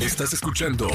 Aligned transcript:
Estás 0.00 0.32
escuchando 0.32 0.88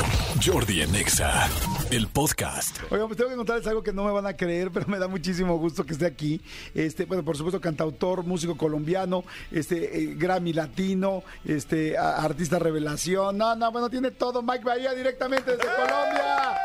Jordi 0.44 0.82
Anexa, 0.82 1.50
el 1.92 2.08
podcast. 2.08 2.80
Oigan, 2.90 3.08
pues 3.08 3.18
tengo 3.18 3.30
que 3.30 3.36
contarles 3.36 3.68
algo 3.68 3.84
que 3.84 3.92
no 3.92 4.06
me 4.06 4.12
van 4.12 4.26
a 4.26 4.34
creer, 4.38 4.72
pero 4.72 4.88
me 4.88 4.98
da 4.98 5.10
muchísimo 5.10 5.58
gusto 5.58 5.86
que 5.86 5.92
esté 5.94 6.06
aquí. 6.06 6.40
Este, 6.74 7.04
bueno, 7.06 7.24
por 7.24 7.36
supuesto, 7.36 7.60
cantautor, 7.60 8.24
músico 8.24 8.56
colombiano, 8.56 9.25
este, 9.52 10.04
eh, 10.04 10.16
Grammy 10.16 10.54
latino, 10.54 11.24
este, 11.44 11.97
a- 11.97 12.24
artista 12.24 12.60
revelación. 12.60 13.38
No, 13.38 13.56
no, 13.56 13.71
bueno, 13.74 13.89
tiene 13.89 14.11
todo. 14.11 14.42
Mike 14.42 14.64
Bahía 14.64 14.94
directamente 14.94 15.52
desde 15.52 15.66
Colombia. 15.75 16.58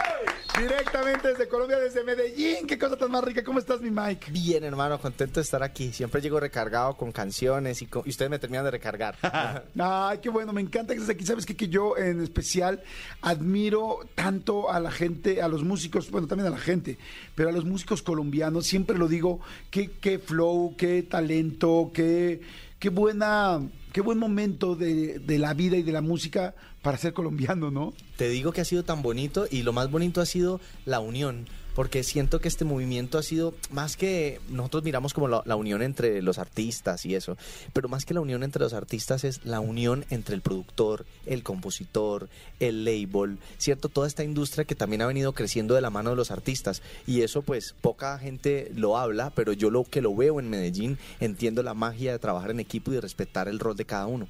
Directamente 0.58 1.28
desde 1.28 1.48
Colombia, 1.48 1.78
desde 1.78 2.02
Medellín. 2.04 2.66
Qué 2.66 2.78
cosa 2.78 2.96
tan 2.96 3.10
más 3.10 3.22
rica. 3.22 3.44
¿Cómo 3.44 3.58
estás, 3.58 3.80
mi 3.80 3.90
Mike? 3.90 4.30
Bien, 4.32 4.64
hermano, 4.64 4.98
contento 5.00 5.34
de 5.40 5.42
estar 5.44 5.62
aquí. 5.62 5.92
Siempre 5.92 6.20
llego 6.20 6.40
recargado 6.40 6.96
con 6.96 7.12
canciones 7.12 7.80
y, 7.82 7.86
con- 7.86 8.02
y 8.04 8.10
ustedes 8.10 8.30
me 8.30 8.38
terminan 8.38 8.64
de 8.64 8.70
recargar. 8.72 9.16
Ay, 9.78 10.18
qué 10.18 10.28
bueno, 10.30 10.52
me 10.52 10.60
encanta 10.60 10.94
que 10.94 11.00
estés 11.00 11.14
aquí. 11.14 11.24
Sabes 11.24 11.46
qué? 11.46 11.56
que 11.56 11.68
yo 11.68 11.96
en 11.96 12.20
especial 12.22 12.82
admiro 13.22 14.00
tanto 14.14 14.70
a 14.70 14.80
la 14.80 14.90
gente, 14.90 15.42
a 15.42 15.48
los 15.48 15.62
músicos, 15.64 16.10
bueno, 16.10 16.26
también 16.26 16.46
a 16.48 16.50
la 16.50 16.58
gente, 16.58 16.98
pero 17.34 17.48
a 17.48 17.52
los 17.52 17.64
músicos 17.64 18.02
colombianos, 18.02 18.66
siempre 18.66 18.96
lo 18.98 19.08
digo, 19.08 19.40
qué, 19.70 19.90
qué 20.00 20.18
flow, 20.18 20.74
qué 20.76 21.02
talento, 21.02 21.90
qué, 21.94 22.40
qué 22.78 22.88
buena, 22.90 23.60
qué 23.92 24.00
buen 24.00 24.18
momento 24.18 24.74
de, 24.74 25.20
la 25.38 25.54
vida 25.54 25.76
y 25.76 25.82
de 25.82 25.92
la 25.92 26.00
música 26.00 26.54
para 26.82 26.98
ser 26.98 27.12
colombiano, 27.12 27.70
¿no? 27.70 27.92
Te 28.16 28.28
digo 28.28 28.52
que 28.52 28.60
ha 28.60 28.64
sido 28.64 28.84
tan 28.84 29.02
bonito 29.02 29.46
y 29.50 29.62
lo 29.62 29.72
más 29.72 29.90
bonito 29.90 30.20
ha 30.20 30.26
sido 30.26 30.60
la 30.84 31.00
unión. 31.00 31.46
Porque 31.74 32.02
siento 32.02 32.40
que 32.40 32.48
este 32.48 32.64
movimiento 32.64 33.18
ha 33.18 33.22
sido 33.22 33.54
más 33.70 33.96
que 33.96 34.40
nosotros 34.48 34.82
miramos 34.82 35.14
como 35.14 35.28
la, 35.28 35.42
la 35.44 35.54
unión 35.54 35.80
entre 35.80 36.22
los 36.22 36.38
artistas 36.38 37.06
y 37.06 37.14
eso, 37.14 37.36
pero 37.72 37.88
más 37.88 38.04
que 38.04 38.14
la 38.14 38.20
unión 38.20 38.42
entre 38.42 38.64
los 38.64 38.72
artistas 38.72 39.22
es 39.22 39.44
la 39.44 39.60
unión 39.60 40.04
entre 40.10 40.34
el 40.34 40.40
productor, 40.40 41.06
el 41.24 41.44
compositor, 41.44 42.28
el 42.58 42.84
label, 42.84 43.38
¿cierto? 43.58 43.88
Toda 43.88 44.08
esta 44.08 44.24
industria 44.24 44.64
que 44.64 44.74
también 44.74 45.02
ha 45.02 45.06
venido 45.06 45.34
creciendo 45.34 45.76
de 45.76 45.80
la 45.80 45.90
mano 45.90 46.10
de 46.10 46.16
los 46.16 46.32
artistas 46.32 46.82
y 47.06 47.22
eso 47.22 47.42
pues 47.42 47.76
poca 47.80 48.18
gente 48.18 48.72
lo 48.74 48.98
habla, 48.98 49.30
pero 49.30 49.52
yo 49.52 49.70
lo 49.70 49.84
que 49.84 50.02
lo 50.02 50.16
veo 50.16 50.40
en 50.40 50.50
Medellín 50.50 50.98
entiendo 51.20 51.62
la 51.62 51.74
magia 51.74 52.10
de 52.10 52.18
trabajar 52.18 52.50
en 52.50 52.58
equipo 52.58 52.90
y 52.90 52.94
de 52.94 53.02
respetar 53.02 53.46
el 53.46 53.60
rol 53.60 53.76
de 53.76 53.84
cada 53.88 54.06
uno. 54.06 54.28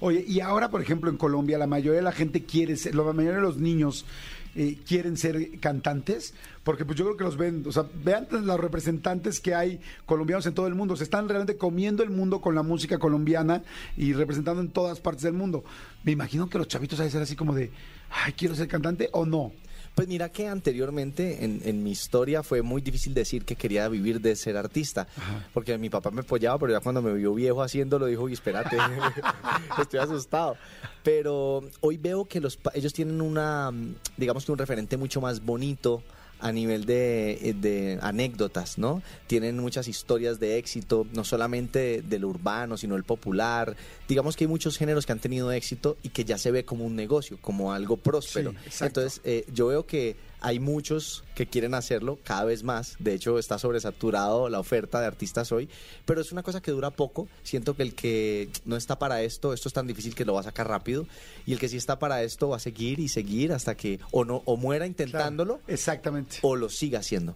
Oye, 0.00 0.24
y 0.26 0.40
ahora, 0.40 0.70
por 0.70 0.80
ejemplo, 0.80 1.10
en 1.10 1.16
Colombia, 1.16 1.58
la 1.58 1.66
mayoría 1.66 1.98
de 1.98 2.04
la 2.04 2.12
gente 2.12 2.44
quiere 2.44 2.76
ser, 2.76 2.94
la 2.94 3.02
mayoría 3.12 3.36
de 3.36 3.42
los 3.42 3.58
niños 3.58 4.06
eh, 4.54 4.78
quieren 4.86 5.16
ser 5.16 5.60
cantantes, 5.60 6.34
porque 6.64 6.84
pues 6.84 6.96
yo 6.98 7.04
creo 7.04 7.16
que 7.16 7.24
los 7.24 7.36
ven, 7.36 7.64
o 7.66 7.72
sea, 7.72 7.86
vean 8.02 8.26
los 8.30 8.60
representantes 8.60 9.40
que 9.40 9.54
hay 9.54 9.80
colombianos 10.06 10.46
en 10.46 10.54
todo 10.54 10.66
el 10.66 10.74
mundo, 10.74 10.96
se 10.96 11.04
están 11.04 11.28
realmente 11.28 11.56
comiendo 11.56 12.02
el 12.02 12.10
mundo 12.10 12.40
con 12.40 12.54
la 12.54 12.62
música 12.62 12.98
colombiana 12.98 13.62
y 13.96 14.12
representando 14.12 14.60
en 14.60 14.70
todas 14.70 15.00
partes 15.00 15.22
del 15.22 15.34
mundo. 15.34 15.64
Me 16.04 16.12
imagino 16.12 16.48
que 16.48 16.58
los 16.58 16.68
chavitos 16.68 17.00
que 17.00 17.10
ser 17.10 17.22
así 17.22 17.36
como 17.36 17.54
de, 17.54 17.70
ay, 18.10 18.32
quiero 18.32 18.54
ser 18.54 18.68
cantante 18.68 19.08
o 19.12 19.24
no. 19.24 19.52
Pues 19.94 20.08
mira 20.08 20.30
que 20.30 20.46
anteriormente 20.48 21.44
en, 21.44 21.60
en 21.64 21.82
mi 21.82 21.90
historia 21.90 22.42
fue 22.42 22.62
muy 22.62 22.80
difícil 22.80 23.12
decir 23.12 23.44
que 23.44 23.54
quería 23.56 23.86
vivir 23.88 24.20
de 24.20 24.34
ser 24.34 24.56
artista, 24.56 25.06
porque 25.52 25.76
mi 25.76 25.90
papá 25.90 26.10
me 26.10 26.20
apoyaba, 26.22 26.58
pero 26.58 26.72
ya 26.72 26.80
cuando 26.80 27.02
me 27.02 27.12
vio 27.12 27.34
viejo 27.34 27.62
haciéndolo 27.62 28.06
dijo, 28.06 28.22
"Uy, 28.22 28.32
espérate, 28.32 28.76
estoy 29.80 30.00
asustado. 30.00 30.56
Pero 31.02 31.62
hoy 31.80 31.96
veo 31.98 32.24
que 32.24 32.40
los 32.40 32.58
ellos 32.74 32.92
tienen 32.92 33.20
una, 33.20 33.70
mm, 33.70 33.94
digamos 34.16 34.44
que 34.44 34.52
un 34.52 34.58
referente 34.58 34.96
mucho 34.96 35.20
más 35.20 35.44
bonito 35.44 36.02
a 36.40 36.52
nivel 36.52 36.86
de, 36.86 37.32
eh, 37.42 37.54
de 37.54 37.98
anécdotas, 38.02 38.78
¿no? 38.78 39.02
Tienen 39.26 39.58
muchas 39.58 39.88
historias 39.88 40.40
de 40.40 40.58
éxito, 40.58 41.06
no 41.12 41.24
solamente 41.24 42.02
del 42.02 42.24
urbano, 42.24 42.76
sino 42.76 42.96
el 42.96 43.04
popular. 43.04 43.76
Digamos 44.08 44.36
que 44.36 44.44
hay 44.44 44.48
muchos 44.48 44.76
géneros 44.76 45.06
que 45.06 45.12
han 45.12 45.20
tenido 45.20 45.52
éxito 45.52 45.96
y 46.02 46.10
que 46.10 46.24
ya 46.24 46.38
se 46.38 46.50
ve 46.50 46.64
como 46.64 46.84
un 46.84 46.96
negocio, 46.96 47.38
como 47.40 47.72
algo 47.72 47.96
próspero. 47.96 48.54
Sí. 48.70 48.84
Entonces, 48.84 49.20
eh, 49.24 49.44
yo 49.52 49.68
veo 49.68 49.86
que 49.86 50.16
hay 50.40 50.58
muchos 50.58 51.24
que 51.34 51.46
quieren 51.46 51.74
hacerlo 51.74 52.18
cada 52.22 52.44
vez 52.44 52.62
más. 52.62 52.96
De 52.98 53.14
hecho, 53.14 53.38
está 53.38 53.58
sobresaturado 53.58 54.48
la 54.48 54.60
oferta 54.60 55.00
de 55.00 55.06
artistas 55.06 55.52
hoy, 55.52 55.68
pero 56.04 56.20
es 56.20 56.32
una 56.32 56.42
cosa 56.42 56.60
que 56.60 56.70
dura 56.70 56.90
poco. 56.90 57.28
Siento 57.42 57.74
que 57.76 57.82
el 57.82 57.94
que 57.94 58.50
no 58.64 58.76
está 58.76 58.98
para 58.98 59.22
esto, 59.22 59.52
esto 59.52 59.68
es 59.68 59.74
tan 59.74 59.86
difícil 59.86 60.14
que 60.14 60.24
lo 60.24 60.34
va 60.34 60.40
a 60.40 60.44
sacar 60.44 60.68
rápido, 60.68 61.06
y 61.46 61.52
el 61.52 61.58
que 61.58 61.68
sí 61.68 61.76
está 61.76 61.98
para 61.98 62.22
esto 62.22 62.48
va 62.48 62.56
a 62.56 62.60
seguir 62.60 63.00
y 63.00 63.08
seguir 63.08 63.52
hasta 63.52 63.76
que 63.76 64.00
o 64.12 64.24
no 64.24 64.42
o 64.44 64.56
muera 64.56 64.86
intentándolo 64.86 65.58
Claro, 65.58 65.72
exactamente. 65.72 66.38
o 66.42 66.56
lo 66.56 66.68
siga 66.68 67.00
haciendo. 67.00 67.34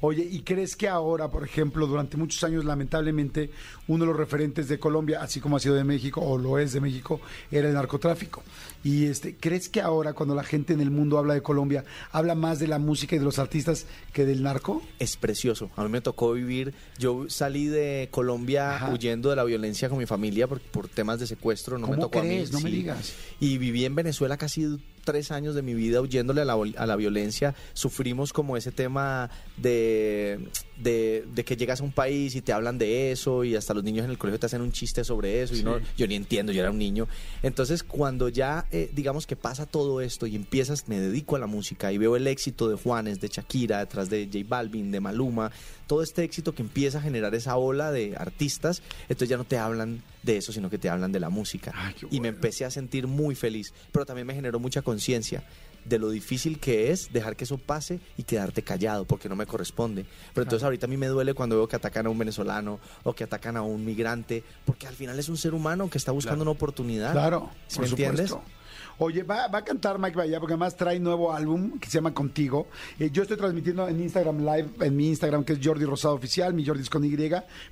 Oye, 0.00 0.26
¿y 0.30 0.40
crees 0.40 0.76
que 0.76 0.88
ahora, 0.88 1.30
por 1.30 1.44
ejemplo, 1.44 1.86
durante 1.86 2.16
muchos 2.16 2.42
años, 2.44 2.64
lamentablemente, 2.64 3.50
uno 3.88 4.04
de 4.04 4.10
los 4.10 4.16
referentes 4.16 4.68
de 4.68 4.78
Colombia, 4.78 5.20
así 5.22 5.40
como 5.40 5.56
ha 5.56 5.60
sido 5.60 5.74
de 5.74 5.84
México, 5.84 6.20
o 6.20 6.38
lo 6.38 6.58
es 6.58 6.72
de 6.72 6.80
México, 6.80 7.20
era 7.50 7.68
el 7.68 7.74
narcotráfico? 7.74 8.42
Y 8.82 9.06
este, 9.06 9.36
¿crees 9.36 9.68
que 9.68 9.80
ahora, 9.80 10.12
cuando 10.14 10.34
la 10.34 10.42
gente 10.44 10.72
en 10.72 10.80
el 10.80 10.90
mundo 10.90 11.18
habla 11.18 11.34
de 11.34 11.42
Colombia, 11.42 11.84
habla 12.12 12.34
más 12.34 12.58
de 12.58 12.66
la 12.68 12.78
música 12.78 13.14
y 13.16 13.18
de 13.18 13.24
los 13.24 13.38
artistas 13.38 13.86
que 14.12 14.24
del 14.24 14.42
narco? 14.42 14.82
es 14.98 15.16
precioso. 15.16 15.70
A 15.76 15.82
mí 15.84 15.88
me 15.90 16.00
tocó 16.00 16.32
vivir, 16.32 16.74
yo 16.98 17.26
salí 17.28 17.66
de 17.66 18.08
Colombia 18.10 18.76
Ajá. 18.76 18.92
huyendo 18.92 19.30
de 19.30 19.36
la 19.36 19.44
violencia 19.44 19.88
con 19.88 19.98
mi 19.98 20.06
familia 20.06 20.46
por, 20.46 20.60
por 20.60 20.88
temas 20.88 21.20
de 21.20 21.26
secuestro. 21.26 21.78
No 21.78 21.86
me 21.86 21.94
¿Cómo 21.94 22.06
tocó 22.06 22.20
crees? 22.20 22.50
a 22.50 22.52
mí. 22.52 22.58
No 22.58 22.64
me 22.64 22.70
digas. 22.70 23.14
Y 23.40 23.58
viví 23.58 23.84
en 23.84 23.94
Venezuela 23.94 24.36
casi 24.36 24.78
tres 25.04 25.30
años 25.30 25.54
de 25.54 25.62
mi 25.62 25.74
vida 25.74 26.00
huyéndole 26.00 26.42
a 26.42 26.44
la, 26.44 26.54
a 26.76 26.86
la 26.86 26.96
violencia. 26.96 27.54
Sufrimos 27.74 28.32
como 28.32 28.56
ese 28.56 28.72
tema 28.72 29.30
de, 29.56 30.48
de, 30.78 31.24
de 31.34 31.44
que 31.44 31.56
llegas 31.56 31.80
a 31.80 31.84
un 31.84 31.92
país 31.92 32.34
y 32.34 32.40
te 32.42 32.52
hablan 32.52 32.78
de 32.78 33.12
eso 33.12 33.44
y 33.44 33.56
hasta 33.56 33.74
los 33.74 33.84
niños 33.84 34.04
en 34.04 34.10
el 34.10 34.18
colegio 34.18 34.38
te 34.38 34.46
hacen 34.46 34.60
un 34.62 34.72
chiste 34.72 35.04
sobre 35.04 35.42
eso 35.42 35.54
y 35.56 35.62
no, 35.62 35.78
yo 35.96 36.06
ni 36.06 36.14
entiendo, 36.14 36.52
yo 36.52 36.60
era 36.60 36.70
un 36.70 36.78
niño. 36.78 37.08
Entonces 37.42 37.82
cuando 37.82 38.28
ya 38.28 38.66
eh, 38.70 38.90
digamos 38.92 39.26
que 39.26 39.36
pasa 39.36 39.66
todo 39.66 40.00
esto 40.00 40.26
y 40.26 40.36
empiezas, 40.36 40.88
me 40.88 40.98
dedico 41.00 41.36
a 41.36 41.38
la 41.38 41.46
música 41.46 41.92
y 41.92 41.98
veo 41.98 42.16
el 42.16 42.26
éxito 42.26 42.68
de 42.68 42.76
Juanes, 42.76 43.20
de 43.20 43.28
Shakira, 43.28 43.78
detrás 43.80 44.10
de 44.10 44.26
J 44.32 44.44
Balvin, 44.48 44.90
de 44.90 45.00
Maluma, 45.00 45.50
todo 45.86 46.02
este 46.02 46.22
éxito 46.22 46.54
que 46.54 46.62
empieza 46.62 46.98
a 46.98 47.02
generar 47.02 47.34
esa 47.34 47.56
ola 47.56 47.90
de 47.90 48.14
artistas, 48.16 48.82
entonces 49.02 49.28
ya 49.28 49.36
no 49.36 49.44
te 49.44 49.58
hablan 49.58 50.02
de 50.22 50.36
eso, 50.36 50.52
sino 50.52 50.70
que 50.70 50.78
te 50.78 50.88
hablan 50.88 51.12
de 51.12 51.18
la 51.20 51.30
música. 51.30 51.72
Ay, 51.74 51.94
qué 51.98 52.06
Y 52.06 52.10
me 52.10 52.18
bueno. 52.18 52.36
empecé 52.36 52.64
a 52.64 52.70
sentir 52.70 53.06
muy 53.06 53.34
feliz, 53.34 53.72
pero 53.90 54.04
también 54.06 54.26
me 54.26 54.34
generó 54.34 54.60
mucha 54.60 54.82
conciencia 54.90 55.42
de 55.84 55.98
lo 55.98 56.10
difícil 56.10 56.58
que 56.58 56.90
es 56.90 57.12
dejar 57.12 57.36
que 57.36 57.44
eso 57.44 57.58
pase 57.58 58.00
y 58.16 58.24
quedarte 58.24 58.62
callado 58.62 59.04
porque 59.04 59.28
no 59.28 59.36
me 59.36 59.46
corresponde. 59.46 60.04
Pero 60.34 60.42
entonces 60.42 60.64
ahorita 60.64 60.86
a 60.86 60.88
mí 60.88 60.96
me 60.96 61.06
duele 61.06 61.32
cuando 61.32 61.56
veo 61.56 61.68
que 61.68 61.76
atacan 61.76 62.06
a 62.06 62.10
un 62.10 62.18
venezolano 62.18 62.80
o 63.02 63.14
que 63.14 63.24
atacan 63.24 63.56
a 63.56 63.62
un 63.62 63.84
migrante, 63.84 64.44
porque 64.64 64.86
al 64.86 64.94
final 64.94 65.18
es 65.18 65.28
un 65.28 65.36
ser 65.36 65.54
humano 65.54 65.88
que 65.88 65.98
está 65.98 66.12
buscando 66.12 66.42
una 66.42 66.50
oportunidad. 66.50 67.12
Claro, 67.12 67.50
¿Sí 67.66 67.76
por 67.76 67.84
me 67.84 67.90
entiendes? 67.90 68.28
supuesto. 68.30 68.59
Oye, 68.98 69.22
va, 69.22 69.48
va 69.48 69.58
a 69.58 69.64
cantar 69.64 69.98
Mike 69.98 70.16
Bahía 70.16 70.38
porque 70.38 70.54
además 70.54 70.76
trae 70.76 70.98
nuevo 70.98 71.32
álbum 71.32 71.78
que 71.78 71.88
se 71.88 71.98
llama 71.98 72.12
Contigo. 72.12 72.68
Eh, 72.98 73.10
yo 73.12 73.22
estoy 73.22 73.36
transmitiendo 73.36 73.88
en 73.88 74.00
Instagram 74.00 74.38
Live, 74.38 74.68
en 74.80 74.96
mi 74.96 75.08
Instagram 75.08 75.44
que 75.44 75.54
es 75.54 75.60
Jordi 75.62 75.84
Rosado 75.84 76.14
Oficial, 76.14 76.54
mi 76.54 76.64
Jordi 76.64 76.82
es 76.82 76.90
con 76.90 77.04
Y, 77.04 77.16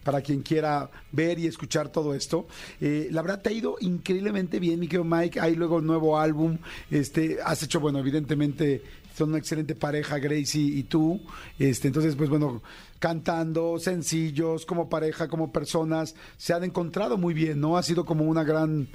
para 0.02 0.20
quien 0.20 0.42
quiera 0.42 0.90
ver 1.12 1.38
y 1.38 1.46
escuchar 1.46 1.88
todo 1.88 2.14
esto. 2.14 2.46
Eh, 2.80 3.08
la 3.10 3.22
verdad 3.22 3.40
te 3.42 3.50
ha 3.50 3.52
ido 3.52 3.76
increíblemente 3.80 4.58
bien, 4.58 4.80
mi 4.80 4.86
querido 4.86 5.04
Mike. 5.04 5.40
Hay 5.40 5.54
luego 5.54 5.80
nuevo 5.80 6.18
álbum. 6.18 6.58
Este, 6.90 7.38
has 7.44 7.62
hecho, 7.62 7.80
bueno, 7.80 7.98
evidentemente 7.98 8.82
son 9.16 9.30
una 9.30 9.38
excelente 9.38 9.74
pareja, 9.74 10.18
Gracie 10.18 10.62
y 10.62 10.84
tú. 10.84 11.20
Este, 11.58 11.88
entonces, 11.88 12.14
pues 12.14 12.30
bueno, 12.30 12.62
cantando, 12.98 13.78
sencillos, 13.78 14.64
como 14.64 14.88
pareja, 14.88 15.28
como 15.28 15.52
personas, 15.52 16.14
se 16.36 16.52
han 16.52 16.64
encontrado 16.64 17.18
muy 17.18 17.34
bien, 17.34 17.60
¿no? 17.60 17.76
Ha 17.76 17.82
sido 17.82 18.04
como 18.04 18.24
una 18.24 18.44
gran, 18.44 18.88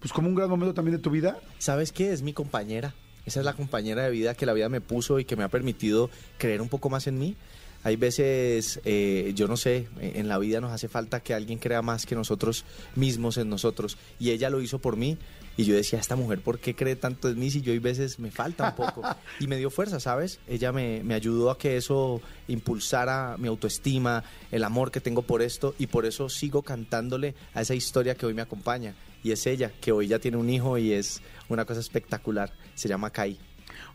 pues 0.00 0.12
como 0.12 0.28
un 0.28 0.34
gran 0.34 0.48
momento 0.48 0.74
también 0.74 0.96
de 0.96 1.02
tu 1.02 1.10
vida. 1.10 1.38
¿Sabes 1.58 1.92
qué? 1.92 2.12
Es 2.12 2.22
mi 2.22 2.32
compañera. 2.32 2.94
Esa 3.26 3.40
es 3.40 3.44
la 3.44 3.52
compañera 3.52 4.04
de 4.04 4.10
vida 4.10 4.34
que 4.34 4.46
la 4.46 4.54
vida 4.54 4.68
me 4.68 4.80
puso 4.80 5.18
y 5.18 5.24
que 5.24 5.36
me 5.36 5.44
ha 5.44 5.48
permitido 5.48 6.08
creer 6.38 6.62
un 6.62 6.68
poco 6.68 6.88
más 6.88 7.06
en 7.06 7.18
mí. 7.18 7.36
Hay 7.84 7.96
veces, 7.96 8.80
eh, 8.84 9.32
yo 9.34 9.46
no 9.46 9.56
sé, 9.56 9.88
en 10.00 10.28
la 10.28 10.38
vida 10.38 10.60
nos 10.60 10.72
hace 10.72 10.88
falta 10.88 11.20
que 11.20 11.32
alguien 11.32 11.58
crea 11.58 11.80
más 11.80 12.06
que 12.06 12.14
nosotros 12.14 12.64
mismos 12.96 13.36
en 13.36 13.48
nosotros. 13.48 13.98
Y 14.18 14.30
ella 14.30 14.50
lo 14.50 14.60
hizo 14.60 14.78
por 14.78 14.96
mí. 14.96 15.16
Y 15.56 15.64
yo 15.64 15.74
decía, 15.74 15.98
esta 15.98 16.16
mujer, 16.16 16.40
¿por 16.40 16.58
qué 16.58 16.74
cree 16.74 16.96
tanto 16.96 17.28
en 17.28 17.38
mí 17.38 17.50
si 17.50 17.62
yo 17.62 17.72
hay 17.72 17.78
veces 17.80 18.18
me 18.18 18.30
falta 18.30 18.68
un 18.68 18.76
poco? 18.76 19.02
Y 19.40 19.46
me 19.46 19.56
dio 19.56 19.70
fuerza, 19.70 20.00
¿sabes? 20.00 20.38
Ella 20.48 20.72
me, 20.72 21.02
me 21.04 21.14
ayudó 21.14 21.50
a 21.50 21.58
que 21.58 21.76
eso 21.76 22.20
impulsara 22.46 23.36
mi 23.38 23.48
autoestima, 23.48 24.24
el 24.50 24.64
amor 24.64 24.90
que 24.90 25.00
tengo 25.00 25.22
por 25.22 25.42
esto. 25.42 25.74
Y 25.78 25.88
por 25.88 26.06
eso 26.06 26.28
sigo 26.28 26.62
cantándole 26.62 27.34
a 27.54 27.60
esa 27.60 27.74
historia 27.74 28.14
que 28.14 28.26
hoy 28.26 28.34
me 28.34 28.42
acompaña. 28.42 28.94
Y 29.22 29.32
es 29.32 29.46
ella, 29.46 29.72
que 29.80 29.92
hoy 29.92 30.06
ya 30.08 30.18
tiene 30.18 30.36
un 30.36 30.48
hijo 30.48 30.78
y 30.78 30.92
es 30.92 31.22
una 31.48 31.64
cosa 31.64 31.80
espectacular. 31.80 32.52
Se 32.74 32.88
llama 32.88 33.10
Kai. 33.10 33.38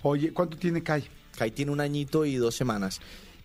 Oye, 0.02 0.34
¿cuánto 0.34 0.58
tiene 0.58 0.84
Kai? 0.84 1.04
Kai 1.38 1.52
tiene 1.52 1.72
un 1.72 1.82
añito 1.82 2.26
y 2.26 2.36
dos 2.36 2.56
semanas. 2.56 3.00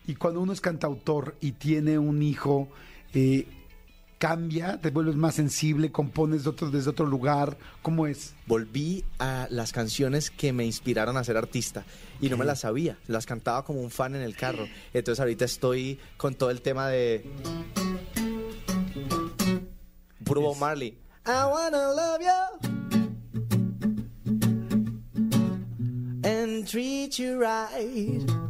Y 0.06 0.14
cuando 0.14 0.40
uno 0.40 0.52
es 0.52 0.60
cantautor 0.60 1.36
y 1.40 1.52
tiene 1.52 1.98
un 1.98 2.22
hijo, 2.22 2.68
eh, 3.14 3.46
cambia, 4.18 4.80
te 4.80 4.90
vuelves 4.90 5.16
más 5.16 5.36
sensible, 5.36 5.92
compones 5.92 6.44
de 6.44 6.50
otro, 6.50 6.70
desde 6.70 6.90
otro 6.90 7.06
lugar, 7.06 7.56
¿cómo 7.82 8.06
es? 8.06 8.34
Volví 8.46 9.04
a 9.18 9.46
las 9.50 9.72
canciones 9.72 10.30
que 10.30 10.52
me 10.52 10.64
inspiraron 10.64 11.16
a 11.16 11.24
ser 11.24 11.36
artista 11.36 11.84
y 12.20 12.28
no 12.28 12.36
me 12.36 12.44
las 12.44 12.60
sabía, 12.60 12.98
las 13.06 13.26
cantaba 13.26 13.64
como 13.64 13.80
un 13.80 13.90
fan 13.90 14.16
en 14.16 14.22
el 14.22 14.36
carro. 14.36 14.66
Entonces 14.92 15.20
ahorita 15.20 15.44
estoy 15.44 15.98
con 16.16 16.34
todo 16.34 16.50
el 16.50 16.62
tema 16.62 16.88
de 16.88 17.24
puro 20.24 20.42
Bob 20.42 20.58
Marley. 20.58 20.98
I 21.30 21.44
wanna 21.44 21.92
love 21.92 22.22
you 22.22 22.40
and 26.24 26.66
treat 26.66 27.18
you 27.18 27.38
right. 27.38 28.47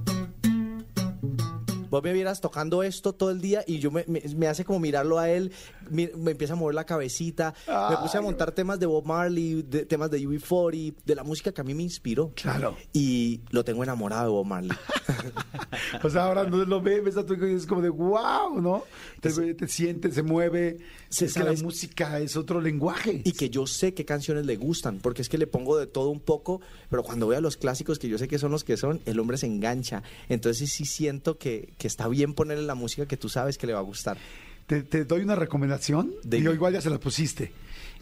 Vos 1.90 2.02
me 2.02 2.12
vieras 2.12 2.40
tocando 2.40 2.82
esto 2.82 3.12
todo 3.12 3.30
el 3.30 3.40
día 3.40 3.64
y 3.66 3.78
yo 3.78 3.90
me, 3.90 4.04
me- 4.08 4.22
me 4.36 4.46
hace 4.46 4.64
como 4.64 4.78
mirarlo 4.80 5.18
a 5.18 5.30
él, 5.30 5.52
me 5.90 6.10
empieza 6.30 6.52
a 6.54 6.56
mover 6.56 6.74
la 6.74 6.84
cabecita, 6.84 7.54
me 7.66 7.96
puse 7.98 8.18
a 8.18 8.20
montar 8.20 8.52
temas 8.52 8.78
de 8.78 8.86
Bob 8.86 9.04
Marley, 9.06 9.62
de, 9.62 9.84
temas 9.86 10.10
de 10.10 10.20
UB40, 10.20 10.94
de 11.04 11.14
la 11.14 11.24
música 11.24 11.52
que 11.52 11.60
a 11.60 11.64
mí 11.64 11.74
me 11.74 11.82
inspiró. 11.82 12.32
Claro. 12.34 12.76
Y 12.92 13.40
lo 13.50 13.64
tengo 13.64 13.82
enamorado 13.82 14.24
de 14.24 14.30
Bob 14.30 14.46
Marley. 14.46 14.70
O 16.02 16.10
sea, 16.10 16.24
ahora 16.24 16.44
no 16.44 16.64
lo 16.64 16.80
ves, 16.80 17.02
ves 17.02 17.16
a 17.16 17.24
tu 17.26 17.34
hijo 17.34 17.46
y 17.46 17.54
es 17.54 17.66
como 17.66 17.82
de 17.82 17.88
wow, 17.88 18.60
¿no? 18.60 18.84
Te, 19.20 19.30
ve, 19.32 19.54
te 19.54 19.66
siente, 19.68 20.10
se 20.10 20.22
mueve. 20.22 20.78
Sí, 21.08 21.24
es 21.24 21.34
que 21.34 21.42
la 21.42 21.52
música 21.54 22.18
es 22.20 22.36
otro 22.36 22.60
lenguaje. 22.60 23.22
y 23.24 23.32
que 23.32 23.50
yo 23.50 23.66
sé 23.66 23.94
qué 23.94 24.04
canciones 24.04 24.46
le 24.46 24.56
gustan, 24.56 24.98
porque 24.98 25.22
es 25.22 25.28
que 25.28 25.38
le 25.38 25.46
pongo 25.46 25.76
de 25.78 25.86
todo 25.86 26.10
un 26.10 26.20
poco, 26.20 26.60
pero 26.90 27.02
cuando 27.02 27.26
veo 27.28 27.38
a 27.38 27.40
los 27.40 27.56
clásicos 27.56 27.98
que 27.98 28.08
yo 28.08 28.18
sé 28.18 28.28
que 28.28 28.38
son 28.38 28.50
los 28.52 28.64
que 28.64 28.76
son, 28.76 29.00
el 29.06 29.18
hombre 29.18 29.38
se 29.38 29.46
engancha. 29.46 30.02
Entonces 30.28 30.70
sí 30.70 30.84
siento 30.84 31.38
que, 31.38 31.72
que 31.78 31.86
está 31.86 32.08
bien 32.08 32.34
ponerle 32.34 32.64
la 32.64 32.74
música 32.74 33.06
que 33.06 33.16
tú 33.16 33.28
sabes 33.28 33.56
que 33.56 33.66
le 33.66 33.72
va 33.72 33.78
a 33.78 33.82
gustar. 33.82 34.18
Te, 34.66 34.82
te 34.82 35.04
doy 35.04 35.22
una 35.22 35.34
recomendación. 35.34 36.12
Dime. 36.22 36.42
Digo, 36.42 36.52
igual 36.52 36.74
ya 36.74 36.80
se 36.80 36.90
la 36.90 36.98
pusiste. 36.98 37.52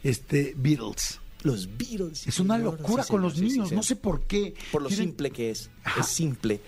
Este, 0.03 0.55
Beatles. 0.57 1.21
Los 1.43 1.69
Beatles. 1.77 2.27
Es 2.27 2.41
una 2.41 2.59
locura 2.59 3.05
sí, 3.05 3.11
con 3.11 3.23
los 3.23 3.35
sí, 3.35 3.43
niños, 3.43 3.71
no 3.71 3.83
sé 3.83 3.95
por 3.95 4.25
qué. 4.25 4.55
Por 4.73 4.83
lo 4.83 4.91
simple 4.91 5.31
que 5.31 5.51
es. 5.51 5.71
Ajá. 5.85 6.01
Es 6.01 6.09
simple. 6.09 6.61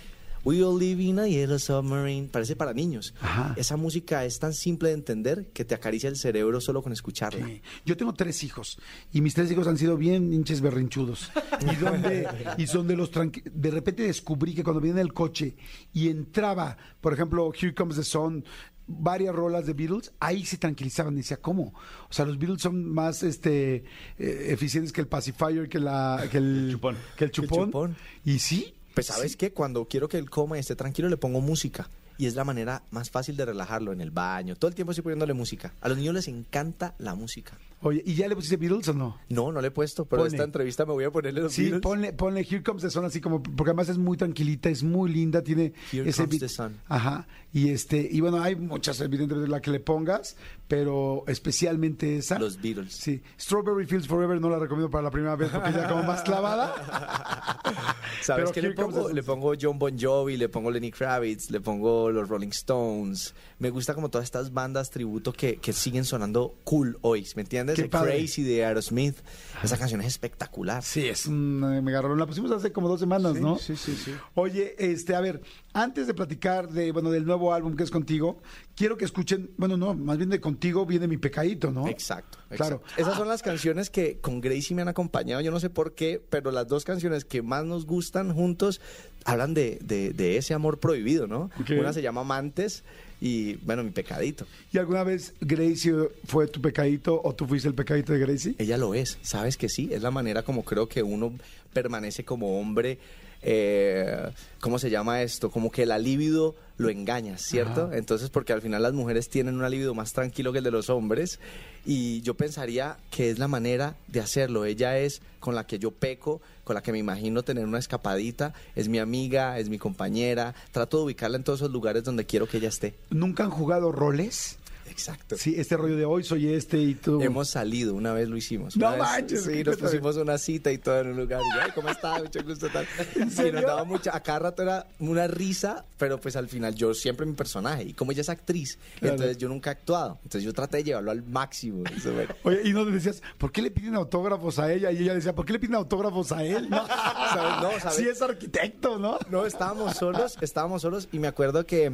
We 0.49 0.63
all 0.65 0.79
live 0.79 1.03
in 1.03 1.19
a 1.19 1.27
yellow 1.29 1.59
submarine. 1.59 2.29
Parece 2.29 2.57
para 2.57 2.73
niños. 2.73 3.13
Ajá. 3.21 3.55
Esa 3.59 3.77
música 3.77 4.25
es 4.25 4.39
tan 4.39 4.55
simple 4.55 4.89
de 4.89 4.95
entender 4.95 5.51
que 5.53 5.65
te 5.67 5.75
acaricia 5.75 6.09
el 6.09 6.17
cerebro 6.17 6.61
solo 6.63 6.83
con 6.83 6.93
escucharla. 6.93 7.47
Sí. 7.47 7.61
Yo 7.85 7.97
tengo 7.99 8.15
tres 8.15 8.43
hijos 8.45 8.79
y 9.13 9.21
mis 9.21 9.35
tres 9.35 9.51
hijos 9.53 9.67
han 9.69 9.77
sido 9.77 9.99
bien 9.99 10.33
hinches 10.33 10.63
berrinchudos. 10.63 11.31
Y 11.61 11.77
donde, 11.77 12.27
y 12.57 12.67
son 12.67 12.89
de 12.89 12.97
los 12.97 13.13
tranqui- 13.13 13.43
de 13.45 13.71
repente 13.71 14.05
descubrí 14.05 14.55
que 14.55 14.65
cuando 14.65 14.81
venía 14.81 14.95
en 14.95 15.07
el 15.07 15.13
coche 15.13 15.57
y 15.93 16.09
entraba, 16.09 16.79
por 17.01 17.13
ejemplo, 17.13 17.53
Here 17.53 17.75
Comes 17.75 17.97
the 17.97 18.05
Sun, 18.05 18.45
varias 18.87 19.35
rolas 19.35 19.67
de 19.67 19.75
Beatles, 19.75 20.13
ahí 20.19 20.47
se 20.47 20.57
tranquilizaban. 20.57 21.15
Decía, 21.15 21.37
¿cómo? 21.37 21.75
O 22.09 22.13
sea, 22.13 22.25
los 22.25 22.39
Beatles 22.39 22.63
son 22.63 22.85
más 22.91 23.23
este 23.23 23.85
eh, 24.19 24.47
eficientes 24.49 24.93
que 24.93 25.03
el 25.03 25.09
pacifier, 25.09 25.69
que 25.69 25.79
la, 25.79 26.27
que 26.31 26.39
el, 26.39 26.69
chupón. 26.73 26.97
que 27.19 27.25
el 27.27 27.31
chupón. 27.33 27.67
chupón. 27.67 27.97
Y 28.25 28.39
sí. 28.39 28.75
Pues 28.99 29.07
sabes 29.07 29.37
qué, 29.37 29.53
cuando 29.53 29.85
quiero 29.85 30.09
que 30.09 30.19
él 30.19 30.29
coma 30.29 30.57
y 30.57 30.61
esté 30.61 30.75
tranquilo 30.75 31.09
le 31.09 31.17
pongo 31.17 31.41
música. 31.41 31.89
Y 32.17 32.27
es 32.27 32.35
la 32.35 32.43
manera 32.43 32.83
más 32.91 33.11
fácil 33.11 33.37
de 33.37 33.45
relajarlo 33.45 33.93
en 33.93 34.01
el 34.01 34.11
baño. 34.11 34.57
Todo 34.57 34.69
el 34.71 34.75
tiempo 34.75 34.91
estoy 34.91 35.05
poniéndole 35.05 35.35
música. 35.35 35.73
A 35.81 35.89
los 35.89 35.99
niños 35.99 36.15
les 36.15 36.27
encanta 36.27 36.97
la 36.99 37.15
música. 37.15 37.57
Oye, 37.81 38.03
¿y 38.05 38.15
ya 38.15 38.27
le 38.27 38.35
pusiste 38.35 38.57
Beatles 38.57 38.89
o 38.89 38.93
no? 38.95 39.19
No, 39.29 39.53
no 39.53 39.61
le 39.61 39.69
he 39.69 39.71
puesto, 39.71 40.05
pero 40.05 40.23
Ponle. 40.23 40.35
esta 40.37 40.45
entrevista 40.45 40.85
me 40.85 40.93
voy 40.95 41.05
a 41.05 41.11
ponerle 41.13 41.43
los 41.43 41.53
Sí, 41.53 41.63
Beatles. 41.63 41.81
ponle, 41.83 42.13
ponle 42.13 42.41
Here 42.41 42.63
Comes 42.63 42.83
the 42.83 42.91
Sun 42.91 43.05
así 43.05 43.21
como, 43.21 43.41
porque 43.43 43.71
además 43.71 43.89
es 43.89 43.99
muy 43.99 44.17
tranquilita, 44.17 44.69
es 44.69 44.83
muy 44.83 45.13
linda, 45.13 45.43
tiene 45.43 45.73
Here 45.93 46.09
ese 46.11 46.25
Comes 46.25 46.41
the 46.41 46.49
Sun. 46.49 46.77
Ajá. 46.89 47.29
Y 47.53 47.71
este, 47.71 48.07
y 48.11 48.21
bueno, 48.21 48.43
hay 48.43 48.57
muchas 48.57 49.01
evidentemente 49.01 49.43
de 49.47 49.49
la 49.49 49.61
que 49.61 49.71
le 49.71 49.81
pongas, 49.81 50.37
pero 50.67 51.23
especialmente 51.29 52.17
esa. 52.17 52.39
Los 52.39 52.61
Beatles. 52.61 52.93
Sí. 52.95 53.23
Strawberry 53.41 53.87
Fields 53.87 54.09
Forever 54.09 54.41
no 54.41 54.51
la 54.51 54.59
recomiendo 54.59 54.91
para 54.91 55.05
la 55.05 55.11
primera 55.11 55.37
vez 55.37 55.49
porque 55.51 55.73
ya 55.73 55.89
como 55.89 56.03
más 56.03 56.23
clavada. 56.23 56.75
¿Sabes 58.23 58.51
qué 58.51 58.61
le 58.63 58.73
pongo? 58.73 59.09
Le 59.11 59.23
pongo 59.23 59.53
John 59.61 59.79
Bon 59.79 59.97
Jovi, 59.99 60.37
le 60.37 60.49
pongo 60.49 60.71
Lenny 60.71 60.91
Kravitz, 60.91 61.51
le 61.51 61.61
pongo 61.61 62.11
los 62.11 62.29
Rolling 62.29 62.49
Stones. 62.49 63.35
Me 63.59 63.71
gusta 63.71 63.95
como 63.95 64.09
todas 64.11 64.25
estas 64.25 64.53
bandas 64.53 64.91
tributo 64.91 65.33
que, 65.33 65.57
que 65.57 65.73
siguen 65.73 66.05
sonando 66.05 66.55
cool 66.65 66.99
hoy, 67.03 67.27
¿me 67.37 67.43
entiendes? 67.43 67.68
Qué 67.75 67.83
The 67.83 67.89
padre. 67.89 68.17
Crazy 68.19 68.43
de 68.43 68.65
Aerosmith. 68.65 69.17
Esa 69.63 69.77
canción 69.77 70.01
es 70.01 70.07
espectacular. 70.09 70.83
Sí, 70.83 71.07
es 71.09 71.27
un 71.27 71.63
eh, 71.75 71.83
me 71.83 71.91
agarró. 71.91 72.15
La 72.17 72.27
pusimos 72.27 72.51
hace 72.53 72.73
como 72.73 72.89
dos 72.89 73.01
semanas, 73.01 73.35
¿no? 73.41 73.59
sí, 73.59 73.77
sí, 73.77 73.95
sí. 73.97 74.13
Oye, 74.35 74.75
este, 74.79 75.15
a 75.15 75.21
ver, 75.21 75.41
antes 75.73 76.07
de 76.07 76.15
platicar 76.15 76.69
de, 76.71 76.93
bueno, 76.93 77.11
del 77.11 77.25
nuevo 77.27 77.53
álbum 77.53 77.75
que 77.77 77.83
es 77.85 77.91
contigo, 77.91 78.41
quiero 78.77 78.97
que 78.97 79.05
escuchen, 79.05 79.51
bueno, 79.57 79.77
no, 79.77 79.95
más 79.95 80.17
bien 80.19 80.31
de 80.31 80.41
contigo 80.41 80.87
viene 80.87 81.09
mi 81.09 81.17
pecadito, 81.17 81.71
¿no? 81.71 81.89
Exacto, 81.89 82.39
Claro. 82.51 82.77
exacto. 82.77 83.01
Esas 83.03 83.17
son 83.17 83.29
las 83.29 83.43
canciones 83.43 83.91
que 83.91 84.19
con 84.21 84.41
Gracie 84.41 84.75
me 84.75 84.83
han 84.83 84.89
acompañado, 84.89 85.41
yo 85.41 85.51
no 85.51 85.61
sé 85.61 85.71
por 85.71 85.95
qué, 85.95 86.23
pero 86.31 86.51
las 86.51 86.67
dos 86.69 86.85
canciones 86.85 87.25
que 87.25 87.43
más 87.43 87.65
nos 87.65 87.85
gustan 87.87 88.33
juntos 88.35 88.81
hablan 89.25 89.55
de, 89.55 89.79
de- 89.83 90.11
de 90.13 90.37
ese 90.37 90.55
amor 90.55 90.79
prohibido, 90.81 91.27
¿no? 91.27 91.51
Una 91.79 91.93
se 91.93 92.03
llama 92.03 92.23
Amantes 92.23 92.85
y, 93.21 93.55
bueno, 93.57 93.83
mi 93.83 93.91
pecadito. 93.91 94.47
¿Y 94.73 94.79
alguna 94.79 95.05
vez 95.05 95.35
Gracie 95.41 95.95
fue 96.27 96.47
tu 96.47 96.61
pecadito 96.61 97.21
o 97.23 97.35
tú 97.35 97.47
fuiste 97.47 97.69
el 97.69 97.75
pecadito 97.75 98.13
de 98.13 98.19
Gracie? 98.19 98.55
Ella 98.59 98.77
lo 98.77 98.95
es, 98.95 99.19
¿sabes 99.23 99.57
que 99.57 99.69
sí? 99.69 99.91
Es 99.93 100.03
la 100.03 100.11
manera 100.11 100.43
como 100.43 100.65
creo 100.65 100.89
que 100.89 101.03
uno 101.03 101.33
permanece 101.73 102.25
como 102.25 102.61
hombre. 102.61 102.99
eh, 103.43 104.31
¿Cómo 104.61 104.79
se 104.79 104.91
llama 104.91 105.23
esto? 105.23 105.51
Como 105.51 105.71
que 105.71 105.87
la 105.87 105.99
libido 105.99 106.55
lo 106.79 106.89
engaña, 106.89 107.37
¿cierto? 107.39 107.87
Ajá. 107.87 107.99
Entonces, 107.99 108.31
porque 108.31 108.53
al 108.53 108.63
final 108.63 108.83
las 108.83 108.93
mujeres 108.93 109.29
tienen 109.29 109.61
un 109.61 109.71
libido 109.71 109.95
más 109.95 110.13
tranquilo 110.13 110.53
que 110.53 110.59
el 110.59 110.65
de 110.65 110.71
los 110.71 110.89
hombres. 110.89 111.39
Y 111.85 112.23
yo 112.23 112.35
pensaría 112.35 112.97
que 113.11 113.31
es 113.31 113.39
la 113.39 113.49
manera 113.49 113.97
de 114.07 114.21
hacerlo. 114.21 114.65
Ella 114.65 114.99
es 114.99 115.21
con 115.41 115.55
la 115.55 115.67
que 115.67 115.79
yo 115.79 115.91
peco, 115.91 116.41
con 116.65 116.75
la 116.75 116.83
que 116.83 116.93
me 116.93 116.99
imagino 116.99 117.43
tener 117.43 117.65
una 117.65 117.79
escapadita. 117.79 118.55
Es 118.77 118.89
mi 118.89 118.99
amiga, 118.99 119.59
es 119.59 119.69
mi 119.69 119.79
compañera. 119.79 120.55
Trato 120.73 120.99
de 120.99 121.05
ubicarla 121.05 121.37
en 121.37 121.45
todos 121.45 121.61
esos 121.61 121.73
lugares 121.73 122.05
donde 122.05 122.27
quiero 122.27 122.47
que 122.47 122.59
ella 122.59 122.69
esté. 122.69 122.95
¿Nunca 123.11 123.45
han 123.45 123.51
jugado 123.51 123.91
roles? 123.93 124.59
Exacto. 124.91 125.37
Sí, 125.37 125.55
este 125.57 125.77
rollo 125.77 125.97
de 125.97 126.05
hoy 126.05 126.25
soy 126.25 126.53
este 126.53 126.79
y 126.79 126.95
tú. 126.95 127.21
Hemos 127.23 127.49
salido, 127.51 127.95
una 127.95 128.13
vez 128.13 128.29
lo 128.29 128.37
hicimos. 128.37 128.77
No 128.77 128.91
vez, 128.91 128.99
manches, 128.99 129.45
Sí, 129.45 129.53
¿qué 129.53 129.65
nos 129.65 129.77
pusimos 129.77 130.17
una 130.17 130.39
cita 130.39 130.73
y 130.73 130.79
todo 130.79 131.01
en 131.01 131.09
un 131.09 131.17
lugar. 131.17 131.41
Y 131.41 131.59
Ay, 131.61 131.71
¿cómo 131.75 131.89
está? 131.89 132.19
Mucho 132.19 132.43
gusto 132.45 132.69
tal. 132.69 132.87
Serio? 133.31 133.53
nos 133.55 133.63
daba 133.63 133.85
mucha, 133.85 134.15
a 134.17 134.23
cada 134.23 134.39
rato 134.41 134.63
era 134.63 134.87
una 134.99 135.27
risa, 135.27 135.85
pero 135.99 136.21
pues 136.21 136.37
al 136.37 136.49
final 136.49 136.75
yo 136.75 136.95
siempre 136.95 137.27
mi 137.27 137.35
personaje. 137.35 137.85
Y 137.85 137.93
como 137.93 138.13
ella 138.13 138.23
es 138.23 138.29
actriz, 138.29 138.79
Claro. 138.99 139.15
entonces 139.15 139.39
yo 139.39 139.49
nunca 139.49 139.71
he 139.71 139.73
actuado. 139.73 140.19
Entonces 140.25 140.43
yo 140.43 140.53
traté 140.53 140.79
de 140.79 140.85
llevarlo 140.85 141.11
al 141.11 141.23
máximo. 141.23 141.85
Eso, 141.97 142.13
bueno. 142.13 142.35
Oye, 142.45 142.61
y 142.65 142.73
no 142.73 142.85
le 142.85 142.93
decías, 142.93 143.23
¿por 143.39 143.53
qué 143.53 143.63
le 143.63 143.71
piden 143.71 143.95
autógrafos 143.95 144.59
a 144.59 144.73
ella? 144.73 144.91
Y 144.93 144.99
ella 144.99 145.15
decía, 145.15 145.35
¿por 145.35 145.45
qué 145.47 145.53
le 145.53 145.59
piden 145.59 145.75
autógrafos 145.77 146.33
a 146.33 146.45
él? 146.45 146.69
No, 146.71 146.87
¿Sabes? 146.87 147.63
No, 147.63 147.71
¿sabes? 147.81 147.97
Sí 147.97 148.09
es 148.09 148.23
arquitecto, 148.23 148.99
¿no? 148.99 149.19
No, 149.31 149.47
estábamos 149.47 149.97
solos, 149.97 150.37
estábamos 150.41 150.83
solos 150.83 151.09
y 151.13 151.19
me 151.19 151.29
acuerdo 151.29 151.67
que 151.67 151.93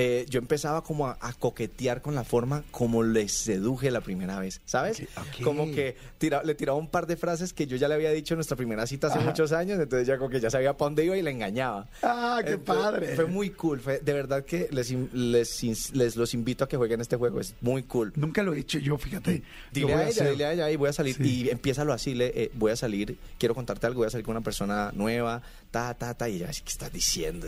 eh, 0.00 0.26
yo 0.30 0.38
empezaba 0.38 0.84
como 0.84 1.08
a, 1.08 1.18
a 1.20 1.32
coquetear 1.32 2.02
con 2.02 2.14
la 2.14 2.22
forma 2.22 2.62
como 2.70 3.02
les 3.02 3.32
seduje 3.32 3.90
la 3.90 4.00
primera 4.00 4.38
vez, 4.38 4.60
¿sabes? 4.64 5.00
Ok, 5.00 5.08
ok. 5.38 5.42
Como 5.42 5.64
que 5.66 5.96
tira- 6.20 6.44
le 6.44 6.54
tiraba 6.54 6.78
un 6.78 6.86
par 6.88 7.08
de 7.08 7.16
frases 7.16 7.52
que 7.52 7.66
yo 7.66 7.76
ya 7.76 7.88
le 7.88 7.94
había 7.94 8.12
dicho 8.12 8.34
en 8.34 8.36
nuestra 8.38 8.56
primera 8.56 8.86
cita 8.86 9.08
hace 9.08 9.18
muchos 9.18 9.50
años, 9.50 9.80
entonces 9.80 10.06
ya 10.06 10.16
como 10.16 10.30
que 10.30 10.38
ya 10.38 10.50
sabía 10.50 10.76
para 10.76 10.86
dónde 10.86 11.04
iba 11.04 11.16
y 11.16 11.22
le 11.22 11.32
engañaba. 11.32 11.88
Ah, 12.02 12.40
qué 12.44 12.52
Entonces, 12.52 12.84
padre. 12.84 13.16
Fue 13.16 13.26
muy 13.26 13.50
cool, 13.50 13.80
fue, 13.80 13.98
de 13.98 14.12
verdad 14.12 14.44
que 14.44 14.68
les, 14.70 14.90
les, 15.12 15.92
les 15.94 16.16
los 16.16 16.32
invito 16.34 16.62
a 16.62 16.68
que 16.68 16.76
jueguen 16.76 17.00
este 17.00 17.16
juego, 17.16 17.40
es 17.40 17.54
muy 17.60 17.82
cool. 17.82 18.12
Nunca 18.14 18.44
lo 18.44 18.54
he 18.54 18.60
hecho 18.60 18.78
yo, 18.78 18.96
fíjate. 18.98 19.42
Dile 19.72 19.94
a 19.94 19.98
a 19.98 20.08
ella, 20.08 20.30
dile 20.30 20.44
a 20.46 20.52
ella 20.52 20.70
y 20.70 20.76
voy 20.76 20.90
a 20.90 20.92
salir. 20.92 21.16
Sí. 21.16 21.42
Y 21.44 21.50
empiézalo 21.50 21.92
así, 21.92 22.14
le, 22.14 22.26
eh, 22.34 22.50
voy 22.54 22.70
a 22.70 22.76
salir, 22.76 23.18
quiero 23.38 23.54
contarte 23.54 23.86
algo, 23.86 23.98
voy 23.98 24.06
a 24.06 24.10
salir 24.10 24.24
con 24.24 24.36
una 24.36 24.44
persona 24.44 24.92
nueva, 24.94 25.42
ta, 25.72 25.92
ta, 25.94 26.14
ta, 26.14 26.28
y 26.28 26.36
ella, 26.36 26.46
"Ay, 26.48 26.54
¿qué 26.64 26.70
estás 26.70 26.92
diciendo? 26.92 27.46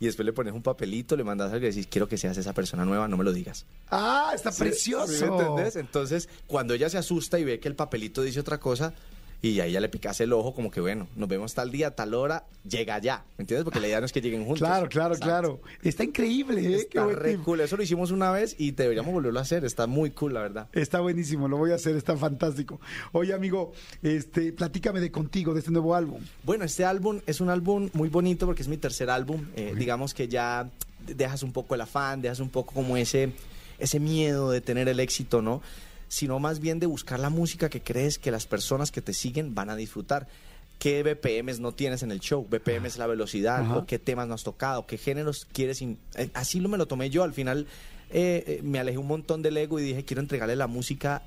Y 0.00 0.04
después 0.06 0.26
le 0.26 0.32
pones 0.32 0.52
un 0.52 0.62
papelito, 0.62 1.16
le 1.16 1.22
mandas 1.24 1.52
algo 1.52 1.66
y 1.76 1.80
decís, 1.80 1.90
quiero 1.92 2.08
que 2.08 2.16
seas 2.18 2.36
esa 2.38 2.52
persona 2.52 2.84
nueva, 2.84 3.06
no 3.08 3.16
me 3.16 3.24
lo 3.24 3.32
digas. 3.32 3.66
Ah, 3.90 4.32
está 4.34 4.50
¿Sí? 4.52 4.60
precioso. 4.60 5.12
¿Sí 5.12 5.24
¿Me 5.24 5.36
entendés? 5.36 5.76
Entonces, 5.76 6.28
cuando 6.46 6.74
ella 6.74 6.88
se 6.88 6.98
asusta 6.98 7.38
y 7.38 7.44
ve 7.44 7.60
que 7.60 7.68
el 7.68 7.74
papelito 7.76 8.22
dice 8.22 8.40
otra 8.40 8.58
cosa, 8.58 8.94
y 9.48 9.60
ahí 9.60 9.72
ya 9.72 9.80
le 9.80 9.88
picas 9.88 10.20
el 10.20 10.32
ojo 10.32 10.54
como 10.54 10.70
que, 10.70 10.80
bueno, 10.80 11.08
nos 11.16 11.28
vemos 11.28 11.54
tal 11.54 11.70
día, 11.70 11.94
tal 11.94 12.14
hora, 12.14 12.44
llega 12.68 12.98
ya. 12.98 13.24
¿Me 13.36 13.42
entiendes? 13.42 13.64
Porque 13.64 13.80
la 13.80 13.88
idea 13.88 14.00
no 14.00 14.06
es 14.06 14.12
que 14.12 14.20
lleguen 14.20 14.44
juntos. 14.44 14.58
Claro, 14.58 14.88
claro, 14.88 15.14
claro. 15.16 15.60
Está 15.82 16.04
increíble, 16.04 16.60
¿eh? 16.60 16.68
Qué 16.90 16.98
Está 16.98 17.04
buen 17.04 17.16
re 17.16 17.36
cool. 17.38 17.60
Eso 17.60 17.76
lo 17.76 17.82
hicimos 17.82 18.10
una 18.10 18.30
vez 18.30 18.56
y 18.58 18.72
deberíamos 18.72 19.12
volverlo 19.12 19.38
a 19.38 19.42
hacer. 19.42 19.64
Está 19.64 19.86
muy 19.86 20.10
cool, 20.10 20.34
la 20.34 20.40
verdad. 20.40 20.68
Está 20.72 21.00
buenísimo, 21.00 21.48
lo 21.48 21.56
voy 21.56 21.72
a 21.72 21.76
hacer, 21.76 21.96
está 21.96 22.16
fantástico. 22.16 22.80
Oye, 23.12 23.34
amigo, 23.34 23.72
este, 24.02 24.52
platícame 24.52 25.00
de 25.00 25.10
contigo, 25.10 25.54
de 25.54 25.60
este 25.60 25.70
nuevo 25.70 25.94
álbum. 25.94 26.20
Bueno, 26.42 26.64
este 26.64 26.84
álbum 26.84 27.20
es 27.26 27.40
un 27.40 27.50
álbum 27.50 27.90
muy 27.92 28.08
bonito 28.08 28.46
porque 28.46 28.62
es 28.62 28.68
mi 28.68 28.76
tercer 28.76 29.10
álbum. 29.10 29.46
Eh, 29.54 29.74
digamos 29.76 30.14
que 30.14 30.28
ya 30.28 30.70
dejas 31.06 31.42
un 31.42 31.52
poco 31.52 31.74
el 31.74 31.80
afán, 31.80 32.20
dejas 32.22 32.40
un 32.40 32.48
poco 32.48 32.74
como 32.74 32.96
ese, 32.96 33.32
ese 33.78 34.00
miedo 34.00 34.50
de 34.50 34.60
tener 34.60 34.88
el 34.88 35.00
éxito, 35.00 35.42
¿no? 35.42 35.62
Sino 36.08 36.38
más 36.38 36.60
bien 36.60 36.78
de 36.78 36.86
buscar 36.86 37.18
la 37.20 37.30
música 37.30 37.68
que 37.68 37.82
crees 37.82 38.18
que 38.18 38.30
las 38.30 38.46
personas 38.46 38.90
que 38.92 39.02
te 39.02 39.12
siguen 39.12 39.54
van 39.54 39.70
a 39.70 39.76
disfrutar. 39.76 40.28
¿Qué 40.78 41.02
BPMs 41.02 41.58
no 41.58 41.72
tienes 41.72 42.02
en 42.02 42.10
el 42.12 42.20
show? 42.20 42.46
BPM 42.48 42.86
es 42.86 42.98
la 42.98 43.06
velocidad, 43.06 43.62
Ajá. 43.62 43.78
o 43.78 43.86
qué 43.86 43.98
temas 43.98 44.28
no 44.28 44.34
has 44.34 44.44
tocado, 44.44 44.86
qué 44.86 44.98
géneros 44.98 45.46
quieres. 45.52 45.80
in- 45.82 45.98
eh, 46.16 46.28
Así 46.34 46.60
lo 46.60 46.68
me 46.68 46.76
lo 46.78 46.86
tomé 46.86 47.08
yo. 47.10 47.22
Al 47.24 47.32
final, 47.32 47.66
eh, 48.10 48.44
eh, 48.46 48.60
me 48.62 48.78
alejé 48.78 48.98
un 48.98 49.06
montón 49.06 49.40
del 49.42 49.56
ego 49.56 49.80
y 49.80 49.82
dije, 49.84 50.04
quiero 50.04 50.20
entregarle 50.20 50.54
la 50.54 50.66
música 50.66 51.22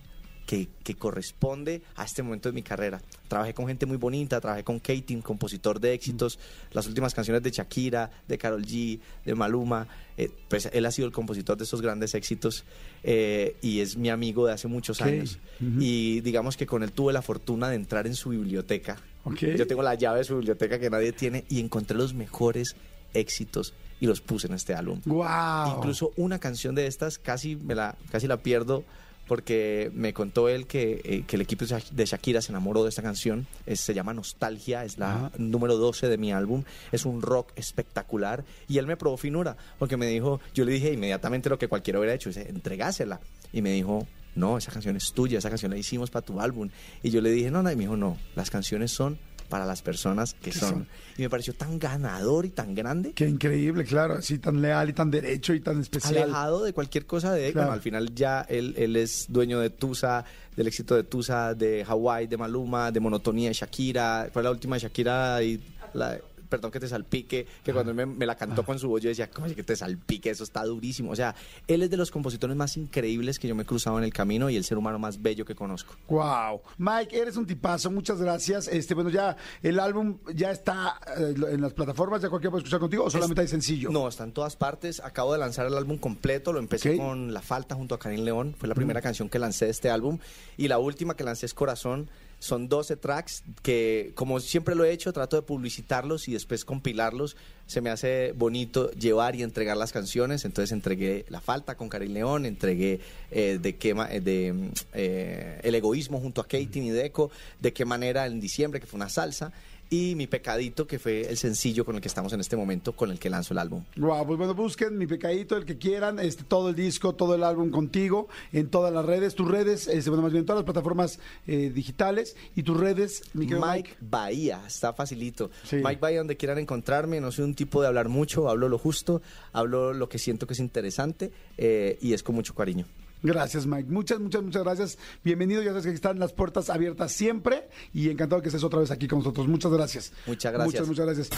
que, 0.50 0.68
que, 0.84 0.96
corresponde 0.96 1.84
a 1.96 2.06
este 2.06 2.24
momento 2.24 2.50
de 2.50 2.54
mi 2.54 2.64
carrera. 2.64 3.00
Trabajé 3.28 3.54
con 3.54 3.68
gente 3.68 3.86
muy 3.86 3.98
bonita, 3.98 4.42
trabajé 4.42 4.64
con 4.64 4.80
Katie, 4.80 5.22
compositor 5.22 5.80
de 5.80 5.94
éxitos, 5.94 6.40
las 6.72 6.88
últimas 6.88 7.14
canciones 7.14 7.44
de 7.44 7.52
Shakira, 7.52 8.10
de 8.28 8.40
Carol 8.40 8.66
G, 8.66 9.00
de 9.26 9.36
Maluma. 9.36 9.88
Eh, 10.18 10.32
pues 10.48 10.68
él 10.74 10.88
ha 10.88 10.92
sido 10.92 11.06
el 11.06 11.14
compositor 11.14 11.56
de 11.56 11.66
esos 11.66 11.84
grandes 11.84 12.16
éxitos 12.16 12.64
eh, 13.04 13.58
y 13.62 13.82
es 13.82 13.96
mi 13.96 14.10
amigo 14.10 14.48
de 14.48 14.54
hace 14.54 14.68
muchos 14.68 15.00
Okay. 15.00 15.20
años. 15.20 15.38
Y 15.62 16.22
digamos 16.22 16.58
que 16.58 16.66
con 16.66 16.82
él 16.82 16.94
tuve 16.94 17.14
la 17.14 17.22
fortuna 17.22 17.70
de 17.70 17.76
entrar 17.76 18.08
en 18.08 18.16
su 18.16 18.30
biblioteca. 18.30 18.98
Ok. 19.26 19.42
Yo 19.56 19.68
tengo 19.68 19.84
la 19.84 19.94
llave 19.94 20.18
de 20.18 20.24
su 20.24 20.36
biblioteca 20.36 20.80
que 20.80 20.90
nadie 20.90 21.12
tiene 21.12 21.46
y 21.48 21.60
encontré 21.60 21.96
los 21.96 22.16
mejores 22.16 22.76
éxitos 23.14 23.76
y 24.00 24.08
los 24.08 24.20
puse 24.20 24.48
en 24.48 24.54
este 24.54 24.74
álbum. 24.74 25.00
Wow. 25.06 25.78
Incluso 25.78 26.12
una 26.18 26.40
canción 26.40 26.74
de 26.74 26.88
estas 26.88 27.20
casi, 27.20 27.56
me 27.56 27.76
la, 27.76 27.96
casi 28.12 28.26
la 28.26 28.38
pierdo 28.38 28.84
porque 29.30 29.90
me 29.94 30.14
contó 30.14 30.50
él 30.50 30.68
que, 30.68 31.00
eh, 31.06 31.24
que 31.26 31.38
el 31.38 31.42
equipo 31.44 31.64
de 31.64 31.70
Sha- 31.80 31.90
de 31.92 32.06
Shakira 32.06 32.42
se 32.42 32.52
enamoró 32.52 32.84
de 32.84 32.90
esta 32.90 33.02
canción. 33.02 33.48
Es- 33.66 33.80
se 33.80 33.94
llama 33.94 34.14
Nostalgia, 34.14 34.84
es 34.84 34.98
la 34.98 35.16
Ajá. 35.28 35.32
número 35.38 35.78
12 35.78 36.10
de 36.10 36.18
mi 36.18 36.34
álbum. 36.34 36.66
Es 36.92 37.06
un 37.06 37.22
rock 37.22 37.54
espectacular 37.56 38.44
y 38.68 38.78
él 38.80 38.88
me 38.88 38.98
probó 38.98 39.16
finura 39.16 39.56
porque 39.78 39.96
me 39.96 40.08
dijo, 40.08 40.42
yo 40.54 40.66
le 40.66 40.74
dije 40.74 40.92
inmediatamente 40.92 41.50
lo 41.50 41.58
que 41.58 41.70
cualquiera 41.70 42.00
hubiera 42.00 42.14
hecho, 42.14 42.30
dice, 42.30 42.50
entregásela. 42.50 43.22
Y 43.54 43.62
me 43.62 43.72
dijo, 43.72 44.06
no, 44.36 44.58
esa 44.58 44.72
canción 44.72 44.96
es 44.98 45.14
tuya, 45.14 45.38
esa 45.40 45.50
canción 45.50 45.72
la 45.72 45.78
hicimos 45.78 46.10
para 46.10 46.26
tu 46.26 46.42
álbum. 46.42 46.70
Y 47.04 47.10
yo 47.12 47.22
le 47.22 47.30
dije, 47.32 47.52
no, 47.52 47.64
no, 47.64 47.72
y 47.72 47.76
me 47.76 47.84
dijo, 47.84 47.96
no, 47.98 48.18
las 48.36 48.50
canciones 48.50 48.92
son 48.92 49.18
para 49.50 49.66
las 49.66 49.82
personas 49.82 50.34
que 50.36 50.52
¿Qué 50.52 50.60
son. 50.60 50.70
son? 50.70 50.88
Y 51.18 51.24
me 51.24 51.30
pareció 51.30 51.54
tan 51.54 51.78
ganador 51.80 52.46
y 52.46 52.50
tan 52.50 52.74
grande 52.76 53.12
Qué 53.14 53.28
increíble, 53.28 53.84
claro, 53.84 54.14
así 54.16 54.38
tan 54.38 54.62
leal 54.62 54.90
y 54.90 54.94
tan 54.94 55.12
derecho 55.12 55.54
y 55.54 55.60
tan 55.60 55.82
especial. 55.82 56.18
alejado 56.24 56.64
de 56.64 56.72
cualquier 56.72 57.06
cosa 57.06 57.34
de 57.34 57.52
Claro. 57.52 57.68
bueno, 57.68 57.74
al 57.74 57.82
final 57.82 58.16
ya 58.16 58.46
él, 58.48 58.74
él 58.78 58.96
es 58.96 59.26
dueño 59.28 59.60
de 59.60 59.70
Tusa, 59.70 60.24
del 60.56 60.68
éxito 60.68 60.96
de 60.96 61.04
Tusa, 61.04 61.54
de 61.56 61.84
Hawaii, 61.88 62.28
de 62.28 62.38
Maluma, 62.38 62.92
de 62.92 63.00
Monotonía 63.00 63.50
de 63.50 63.54
Shakira. 63.54 64.30
Fue 64.32 64.44
la 64.44 64.52
última 64.52 64.76
de 64.76 64.82
Shakira 64.84 65.42
y 65.44 65.60
la 65.94 66.20
perdón 66.50 66.72
que 66.72 66.80
te 66.80 66.88
salpique, 66.88 67.48
que 67.64 67.74
cuando 67.74 67.92
él 67.92 67.96
me, 67.96 68.06
me 68.06 68.26
la 68.26 68.36
cantó 68.36 68.64
con 68.64 68.80
su 68.80 68.90
voz 68.90 69.02
yo 69.02 69.10
decía, 69.10 69.30
¿cómo 69.30 69.48
es 69.48 69.54
que 69.54 69.64
te 69.64 69.76
salpique? 69.76 70.30
Eso 70.30 70.44
está 70.44 70.64
durísimo. 70.64 71.12
O 71.12 71.16
sea, 71.16 71.36
él 71.68 71.84
es 71.84 71.90
de 71.90 71.98
los 71.98 72.12
compositores 72.12 72.56
más 72.56 72.78
increíbles 72.78 73.40
que 73.40 73.48
yo 73.48 73.56
me 73.56 73.64
he 73.64 73.66
cruzado 73.66 73.98
en 73.98 74.04
el 74.04 74.14
camino 74.14 74.50
y 74.50 74.58
el 74.58 74.64
ser 74.64 74.78
humano 74.78 75.00
más 75.00 75.22
bello 75.22 75.46
que 75.46 75.56
conozco. 75.56 75.96
Wow. 76.08 76.62
Mike, 76.78 77.18
eres 77.18 77.38
un 77.38 77.46
tipazo, 77.46 77.92
muchas 77.92 78.22
gracias. 78.22 78.68
Este, 78.68 78.94
bueno, 78.94 79.10
ya 79.10 79.38
el 79.62 79.80
álbum 79.80 80.18
ya 80.34 80.52
está 80.52 81.00
eh, 81.18 81.36
en 81.52 81.62
las 81.62 81.74
plataformas, 81.74 82.22
ya 82.22 82.30
cualquiera 82.30 82.52
puede 82.52 82.62
escuchar 82.62 82.80
contigo 82.80 83.04
o 83.06 83.10
solamente 83.10 83.42
hay 83.42 83.48
sencillo. 83.48 83.90
No, 83.90 84.08
está 84.08 84.24
en 84.24 84.32
todas 84.32 84.56
partes. 84.56 85.00
Acabo 85.00 85.34
de 85.34 85.40
lanzar 85.40 85.66
el 85.66 85.76
álbum 85.76 85.98
completo. 85.98 86.54
Lo 86.54 86.60
empecé 86.60 86.98
con 86.98 87.34
La 87.34 87.42
Falta 87.42 87.76
junto 87.76 87.96
a 87.96 88.00
Karim 88.00 88.24
León. 88.24 88.56
Fue 88.58 88.68
la 88.68 88.76
primera 88.76 89.02
canción 89.02 89.30
que 89.30 89.40
lancé 89.40 89.66
de 89.66 89.72
este 89.72 89.90
álbum. 89.90 90.20
Y 90.58 90.68
la 90.68 90.80
última 90.80 91.16
que 91.16 91.24
lancé 91.24 91.46
es 91.46 91.54
Corazón. 91.54 92.10
Son 92.40 92.70
12 92.70 92.96
tracks 92.96 93.44
que, 93.62 94.14
como 94.16 94.40
siempre 94.40 94.74
lo 94.74 94.86
he 94.86 94.92
hecho, 94.92 95.12
trato 95.12 95.36
de 95.36 95.42
publicitarlos 95.42 96.28
y 96.30 96.34
después 96.34 96.64
compilarlos. 96.64 97.36
Se 97.68 97.82
me 97.82 97.90
hace 97.90 98.32
bonito 98.32 98.90
llevar 98.92 99.36
y 99.36 99.44
entregar 99.44 99.76
las 99.76 99.92
canciones. 99.92 100.46
Entonces 100.46 100.72
entregué 100.72 101.26
La 101.28 101.42
Falta 101.42 101.76
con 101.76 101.90
Karim 101.90 102.14
León, 102.14 102.46
entregué 102.46 103.02
eh, 103.30 103.60
de 103.62 103.76
qué 103.76 103.90
eh, 104.10 104.22
de, 104.22 104.54
mm, 104.54 104.72
eh, 104.94 105.60
El 105.64 105.76
Egoísmo 105.76 106.20
junto 106.20 106.40
a 106.40 106.46
Katie 106.46 106.82
y 106.82 106.90
Deco, 106.90 107.30
De 107.60 107.74
qué 107.74 107.84
manera 107.84 108.26
en 108.26 108.40
diciembre, 108.40 108.80
que 108.80 108.88
fue 108.88 108.98
una 108.98 109.10
salsa. 109.10 109.52
Y 109.90 110.14
Mi 110.16 110.28
Pecadito, 110.28 110.86
que 110.86 111.00
fue 111.00 111.28
el 111.30 111.38
sencillo 111.38 111.84
con 111.84 111.96
el 111.96 112.02
que 112.02 112.08
estamos 112.08 112.32
en 112.34 112.40
este 112.40 112.56
momento, 112.56 112.94
con 112.94 113.10
el 113.10 113.20
que 113.20 113.30
lanzo 113.30 113.54
el 113.54 113.58
álbum. 113.58 113.84
Wow, 113.98 114.26
pues 114.28 114.38
bueno, 114.38 114.54
busquen 114.54 114.98
mi 114.98 115.08
pecadito, 115.08 115.58
el 115.58 115.66
que 115.66 115.78
quieran, 115.78 116.20
este, 116.20 116.44
todo 116.44 116.70
el 116.70 116.76
disco, 116.76 117.16
todo 117.16 117.36
el 117.36 117.44
álbum 117.44 117.72
contigo, 117.72 118.28
en 118.52 118.70
todas 118.70 118.94
las 118.94 119.06
redes, 119.06 119.36
tus 119.36 119.50
redes, 119.50 119.88
este, 119.88 120.10
bueno, 120.10 120.24
más 120.24 120.32
bien 120.32 120.42
en 120.42 120.46
todas 120.46 120.60
las 120.60 120.66
plataformas 120.66 121.20
eh, 121.48 121.72
digitales 121.74 122.36
y 122.56 122.64
tus 122.64 122.78
redes, 122.78 123.24
mi 123.34 123.48
querido 123.48 123.66
Mike 123.66 123.98
Bahía, 124.00 124.62
está 124.68 124.94
facilito. 124.94 125.50
Sí. 125.64 125.78
Mike 125.78 126.00
Bahía, 126.00 126.20
donde 126.20 126.38
quieran 126.38 126.60
encontrarme, 126.60 127.20
no 127.20 127.32
soy 127.32 127.46
un 127.46 127.56
tipo 127.56 127.82
de 127.82 127.88
hablar 127.88 128.10
mucho, 128.10 128.50
hablo 128.50 128.70
lo 128.70 128.78
justo, 128.78 129.22
hablo 129.54 129.94
lo 129.94 130.10
que 130.10 130.20
siento 130.20 130.46
que 130.46 130.54
es 130.54 130.60
interesante 130.60 131.32
eh, 131.58 131.98
y 132.02 132.14
es 132.14 132.24
con 132.24 132.36
mucho 132.36 132.54
cariño. 132.54 132.86
Gracias, 133.22 133.66
Mike. 133.66 133.90
Muchas, 133.92 134.20
muchas, 134.20 134.44
muchas 134.44 134.64
gracias. 134.64 134.98
Bienvenido. 135.24 135.62
Ya 135.62 135.70
sabes 135.70 135.86
que 135.86 135.92
están 135.92 136.20
las 136.20 136.34
puertas 136.34 136.70
abiertas 136.70 137.12
siempre 137.12 137.68
y 137.94 138.10
encantado 138.10 138.42
que 138.42 138.50
estés 138.50 138.64
otra 138.64 138.80
vez 138.80 138.92
aquí 138.92 139.08
con 139.08 139.20
nosotros. 139.20 139.48
Muchas 139.48 139.72
gracias. 139.72 140.14
Muchas 140.26 140.54
gracias. 140.54 140.88
Muchas, 140.88 140.88
muchas 140.88 141.06
gracias. 141.06 141.30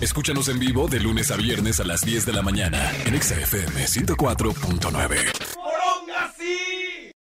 Escúchanos 0.00 0.48
en 0.48 0.58
vivo 0.58 0.88
de 0.88 1.00
lunes 1.00 1.30
a 1.30 1.36
viernes 1.36 1.80
a 1.80 1.84
las 1.84 2.02
10 2.02 2.26
de 2.26 2.32
la 2.32 2.42
mañana 2.42 2.92
en 3.06 3.14
Exa 3.14 3.40
FM 3.40 3.84
104.9. 3.84 5.47